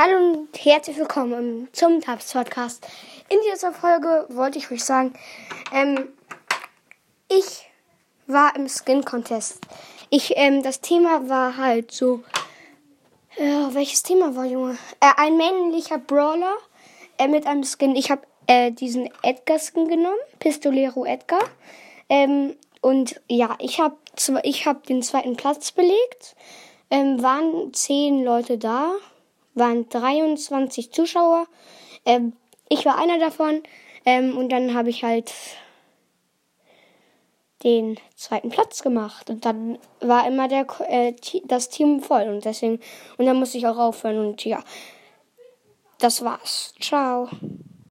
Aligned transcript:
Hallo 0.00 0.16
und 0.16 0.64
herzlich 0.64 0.96
willkommen 0.96 1.66
zum 1.72 2.00
Tabs 2.00 2.32
Podcast. 2.32 2.86
In 3.30 3.38
dieser 3.52 3.72
Folge 3.72 4.26
wollte 4.28 4.56
ich 4.56 4.70
euch 4.70 4.84
sagen, 4.84 5.12
ähm, 5.72 6.10
ich 7.28 7.68
war 8.28 8.54
im 8.54 8.68
Skin 8.68 9.04
Contest. 9.04 9.58
Ich, 10.08 10.34
ähm, 10.36 10.62
das 10.62 10.80
Thema 10.80 11.28
war 11.28 11.56
halt 11.56 11.90
so, 11.90 12.22
äh, 13.38 13.42
welches 13.42 14.04
Thema 14.04 14.36
war, 14.36 14.44
Junge? 14.44 14.78
Äh, 15.00 15.10
ein 15.16 15.36
männlicher 15.36 15.98
Brawler 15.98 16.54
äh, 17.18 17.26
mit 17.26 17.44
einem 17.48 17.64
Skin. 17.64 17.96
Ich 17.96 18.12
habe 18.12 18.22
äh, 18.46 18.70
diesen 18.70 19.10
Edgar 19.24 19.58
Skin 19.58 19.88
genommen, 19.88 20.20
Pistolero 20.38 21.06
Edgar. 21.06 21.42
Ähm, 22.08 22.54
und 22.82 23.20
ja, 23.28 23.56
ich 23.58 23.80
habe 23.80 23.96
ich 24.44 24.64
hab 24.64 24.86
den 24.86 25.02
zweiten 25.02 25.34
Platz 25.36 25.72
belegt. 25.72 26.36
Ähm, 26.88 27.20
waren 27.20 27.74
zehn 27.74 28.22
Leute 28.22 28.58
da, 28.58 28.92
waren 29.58 29.88
23 29.88 30.92
Zuschauer. 30.92 31.46
Ähm, 32.04 32.32
ich 32.68 32.84
war 32.84 32.98
einer 32.98 33.18
davon. 33.18 33.62
Ähm, 34.04 34.36
und 34.36 34.50
dann 34.50 34.74
habe 34.74 34.90
ich 34.90 35.04
halt 35.04 35.32
den 37.64 37.98
zweiten 38.14 38.50
Platz 38.50 38.82
gemacht. 38.82 39.30
Und 39.30 39.44
dann 39.44 39.78
war 40.00 40.26
immer 40.26 40.48
der, 40.48 40.66
äh, 40.88 41.14
das 41.44 41.68
Team 41.68 42.00
voll. 42.00 42.28
Und 42.28 42.44
deswegen, 42.44 42.80
und 43.16 43.26
dann 43.26 43.36
musste 43.36 43.58
ich 43.58 43.66
auch 43.66 43.78
aufhören. 43.78 44.18
Und 44.18 44.44
ja, 44.44 44.62
das 45.98 46.24
war's. 46.24 46.74
Ciao. 46.80 47.28